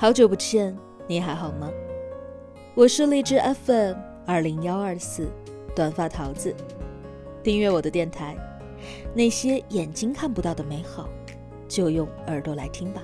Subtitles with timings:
[0.00, 0.74] 好久不见，
[1.06, 1.70] 你还好吗？
[2.74, 3.94] 我是荔枝 FM
[4.24, 5.28] 二零幺二四
[5.76, 6.56] 短发桃子，
[7.42, 8.34] 订阅我的电台。
[9.12, 11.06] 那些眼睛看不到的美好，
[11.68, 13.02] 就用耳朵来听吧。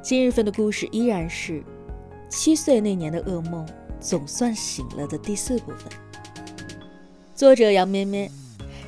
[0.00, 1.62] 今日份的故事依然是
[2.30, 3.68] 七岁那年的噩梦
[4.00, 5.92] 总算醒了的第四部分。
[7.34, 8.30] 作者杨咩咩，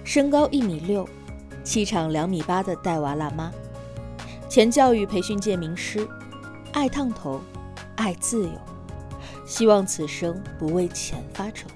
[0.02, 1.06] 身高一米六，
[1.62, 3.52] 气场两米八的带娃辣妈，
[4.48, 6.08] 前教育培训界名师。
[6.72, 7.40] 爱烫头，
[7.96, 8.52] 爱自由，
[9.44, 11.68] 希望此生不为钱发愁。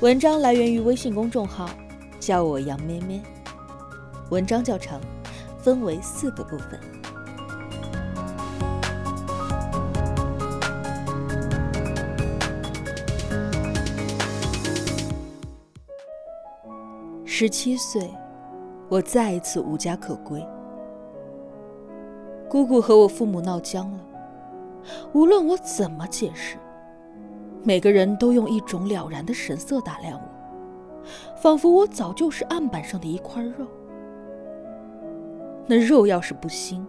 [0.00, 1.68] 文章来源于微信公众号
[2.18, 3.22] “叫我杨咩咩”，
[4.30, 5.00] 文章较长，
[5.58, 6.80] 分为四个部分。
[17.24, 18.10] 十七岁，
[18.88, 20.44] 我再一次无家可归。
[22.54, 23.98] 姑姑和我父母闹僵了，
[25.12, 26.56] 无论我怎么解释，
[27.64, 31.04] 每个人都用一种了然的神色打量我，
[31.36, 33.66] 仿佛我早就是案板上的一块肉。
[35.66, 36.86] 那肉要是不腥，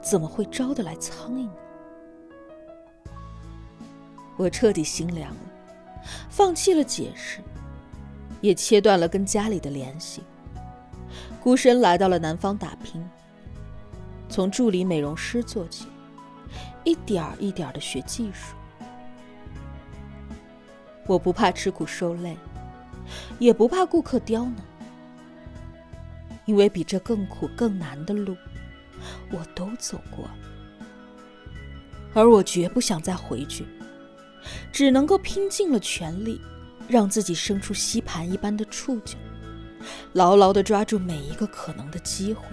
[0.00, 1.52] 怎么会招得来苍蝇呢？
[4.38, 5.40] 我彻底心凉了，
[6.30, 7.40] 放弃了解释，
[8.40, 10.22] 也切断了跟家里的联系，
[11.42, 13.05] 孤身来到了南方打拼。
[14.36, 15.86] 从助理美容师做起，
[16.84, 18.54] 一点儿一点儿的学技术。
[21.06, 22.36] 我不怕吃苦受累，
[23.38, 24.56] 也不怕顾客刁难，
[26.44, 28.36] 因为比这更苦更难的路，
[29.30, 30.28] 我都走过。
[32.12, 33.64] 而我绝不想再回去，
[34.70, 36.38] 只能够拼尽了全力，
[36.86, 39.16] 让自己伸出吸盘一般的触角，
[40.12, 42.44] 牢牢的抓住每一个可能的机会。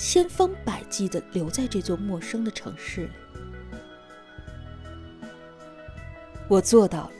[0.00, 3.10] 千方百计的留在这座陌生的城市里，
[6.46, 7.10] 我做到了。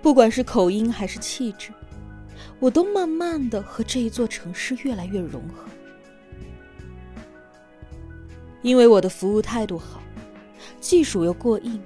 [0.00, 1.72] 不管是口音还是气质，
[2.60, 5.64] 我都慢慢的和这一座城市越来越融合。
[8.62, 10.00] 因为我的服务态度好，
[10.80, 11.82] 技术又过硬。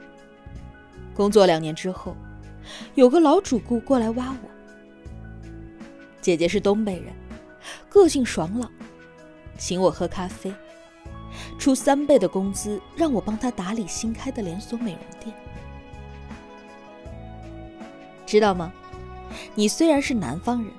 [1.15, 2.15] 工作两年之后，
[2.95, 4.51] 有个老主顾过来挖我。
[6.21, 7.11] 姐姐是东北人，
[7.89, 8.71] 个性爽朗。
[9.59, 10.53] 请我喝咖啡，
[11.59, 15.35] 出三倍的工资让我帮他打理新开的连锁美容店，
[18.27, 18.73] 知道吗？
[19.55, 20.73] 你虽然是南方人，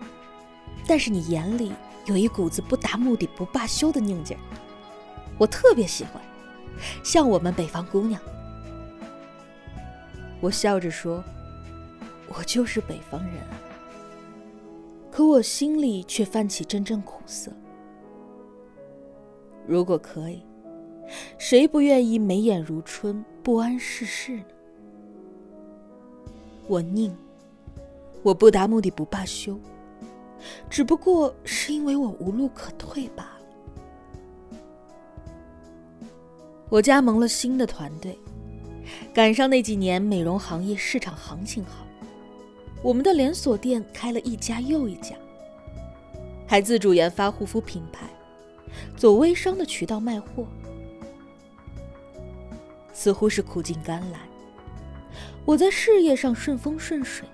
[0.87, 1.73] 但是你眼里
[2.05, 4.39] 有一股子不达目的不罢休的拧劲儿，
[5.37, 6.21] 我特别喜欢，
[7.03, 8.21] 像我们北方姑娘。
[10.39, 11.23] 我笑着说
[12.29, 13.33] ：“我就是北方人。”
[15.11, 17.51] 可我心里却泛起阵阵苦涩。
[19.67, 20.41] 如果可以，
[21.37, 24.45] 谁不愿意眉眼如春、不谙世事呢？
[26.67, 27.15] 我宁，
[28.23, 29.59] 我不达目的不罢休，
[30.69, 33.31] 只不过是因为我无路可退罢了。
[36.69, 38.17] 我加盟了新的团队，
[39.13, 41.85] 赶上那几年美容行业市场行情好，
[42.81, 45.15] 我们的连锁店开了一家又一家，
[46.45, 48.07] 还自主研发护肤品牌。
[48.95, 50.45] 走微商的渠道卖货，
[52.93, 54.19] 似乎是苦尽甘来。
[55.45, 57.27] 我在事业上顺风顺水，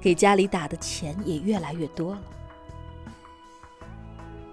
[0.00, 2.22] 给家里打的钱也越来越多了。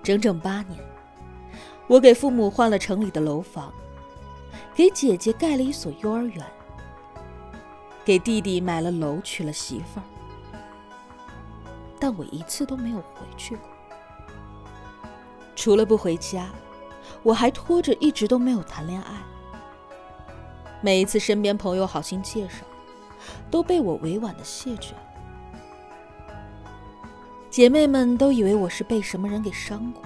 [0.02, 0.80] 整整八年，
[1.88, 3.72] 我给父母换了城里的楼房，
[4.74, 6.44] 给姐姐盖了一所幼儿园，
[8.04, 10.04] 给弟弟买了楼，娶了媳妇儿。
[12.00, 13.70] 但我一次都没有回去过。
[15.60, 16.48] 除了不回家，
[17.22, 19.12] 我还拖着一直都没有谈恋爱。
[20.80, 22.64] 每一次身边朋友好心介绍，
[23.52, 24.94] 都被我委婉的谢绝。
[27.50, 30.02] 姐妹们都以为我是被什么人给伤过，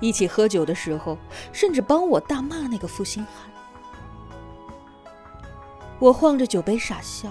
[0.00, 1.18] 一起喝酒的时候，
[1.52, 3.50] 甚至帮我大骂那个负心汉。
[5.98, 7.28] 我晃着酒杯傻笑。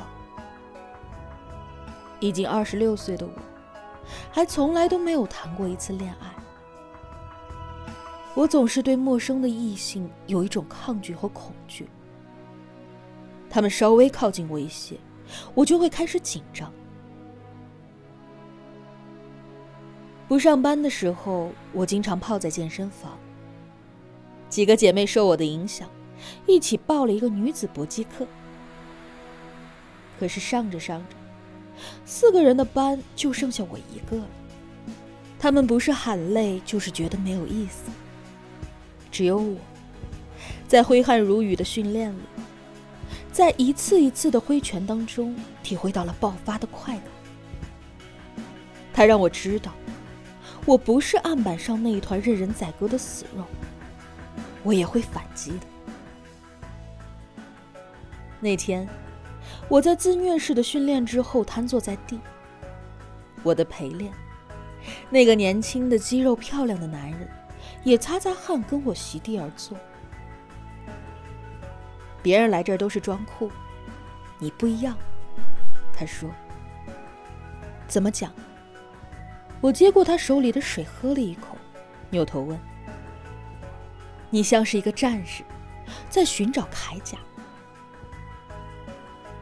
[2.20, 3.32] 已经二十六岁的我，
[4.32, 6.43] 还从来都没有谈过一次恋爱。
[8.36, 11.88] 我总是对陌生的异性有一种抗拒和恐惧，
[13.50, 14.98] 他们稍微靠近我一些，
[15.54, 16.72] 我就会开始紧张。
[20.28, 23.18] 不上班的时候，我经常泡在健身房。
[24.50, 25.88] 几个姐妹受我的影响，
[26.48, 28.26] 一起报了一个女子搏击课。
[30.20, 31.16] 可是上着上着，
[32.04, 34.28] 四个人的班就剩下我一个了。
[35.38, 37.92] 他们不是喊累，就是觉得没有意思。
[39.14, 39.56] 只有我，
[40.68, 42.22] 在挥汗如雨的训练里，
[43.32, 47.04] 在一次一次的挥拳当中，体会到了爆发的快感。
[48.92, 49.72] 他让我知道，
[50.66, 53.46] 我不是案板上那一团任人宰割的死肉，
[54.64, 55.68] 我也会反击的。
[58.40, 58.90] 那天，
[59.70, 62.20] 我在自虐式的训练之后瘫坐在地，
[63.44, 64.12] 我的陪练，
[65.12, 67.30] 那个年轻的肌肉漂亮的男人，
[67.84, 69.78] 也擦擦汗跟我席地而坐。
[72.22, 73.52] 别人来这儿都是装酷，
[74.40, 74.98] 你不一样，
[75.94, 76.30] 他说。
[77.88, 78.32] 怎么讲？
[79.62, 81.56] 我接过他手里的水，喝了一口，
[82.10, 82.60] 扭头问
[84.32, 85.44] ：“你像是一个战士，
[86.10, 87.18] 在寻找铠甲。”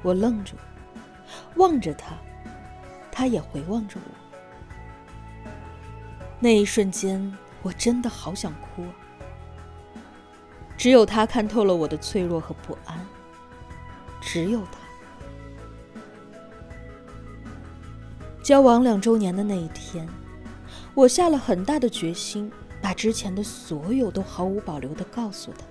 [0.03, 0.55] 我愣住，
[1.55, 2.17] 望着他，
[3.11, 5.49] 他也回望着我。
[6.39, 8.85] 那一瞬间，我真的好想哭。
[10.77, 13.05] 只有他看透了我的脆弱和不安，
[14.19, 14.79] 只有他。
[18.41, 20.07] 交往两周年的那一天，
[20.95, 25.65] 我下了很大的决心，把之前的所有都毫无保留的告诉他，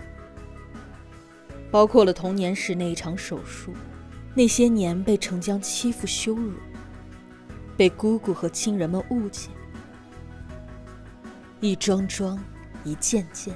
[1.72, 3.74] 包括了童年时那一场手术，
[4.32, 6.52] 那些年被程江欺负羞辱，
[7.76, 9.48] 被姑姑和亲人们误解，
[11.60, 12.38] 一桩桩，
[12.84, 13.54] 一件件，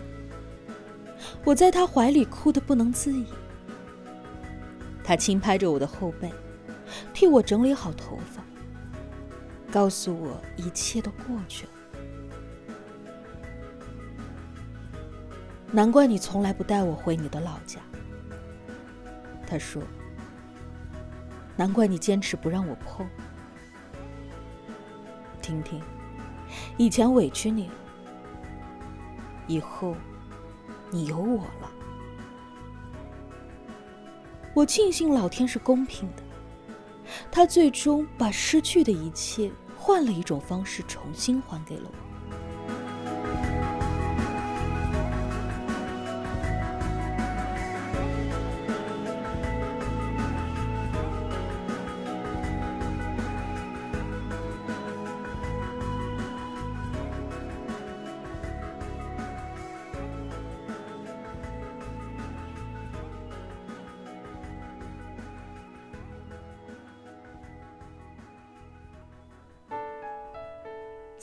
[1.45, 3.27] 我在他怀里哭得不能自已。
[5.03, 6.31] 他轻拍着我的后背，
[7.13, 8.43] 替我整理好头发。
[9.73, 11.73] 告诉我一切都过去了。
[15.73, 17.81] 难怪你从来不带我回你的老家。
[19.47, 19.83] 他说。
[21.57, 23.09] 难怪你坚持不让我碰。
[25.41, 25.81] 婷婷，
[26.77, 27.75] 以前委屈你了，
[29.47, 29.95] 以后
[30.91, 31.71] 你有我了。
[34.55, 36.23] 我庆幸老天是公平的，
[37.31, 39.51] 他最终把失去的一切。
[39.77, 42.04] 换了一种方式，重新还给了我。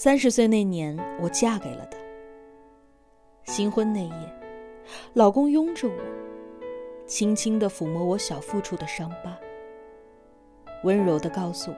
[0.03, 1.95] 三十岁那年，我嫁给了他。
[3.43, 4.39] 新婚那夜，
[5.13, 5.95] 老公拥着我，
[7.05, 9.37] 轻轻的抚摸我小腹处的伤疤，
[10.85, 11.77] 温柔的告诉我：“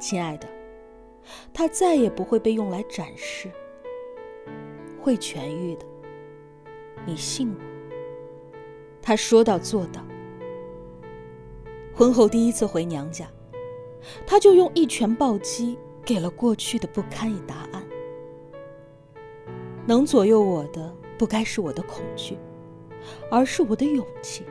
[0.00, 0.48] 亲爱的，
[1.52, 3.50] 他再也不会被用来展示，
[5.02, 5.84] 会痊愈的，
[7.04, 7.60] 你信我。”
[9.02, 10.02] 他说到做到。
[11.94, 13.28] 婚后第一次回娘家，
[14.26, 15.78] 他就用一拳暴击。
[16.04, 17.82] 给了过去的不堪以答案。
[19.86, 22.38] 能左右我的，不该是我的恐惧，
[23.30, 24.44] 而是我的勇气。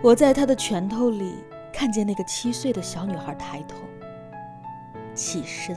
[0.00, 1.34] 我在他的拳头里
[1.72, 3.76] 看见那个七岁的小女孩抬头、
[5.12, 5.76] 起身，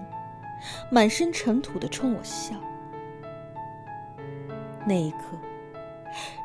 [0.92, 2.56] 满身尘土的冲我笑。
[4.86, 5.38] 那一刻，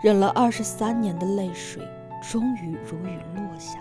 [0.03, 1.83] 忍了二十三年的泪水
[2.23, 3.79] 终于如雨落下。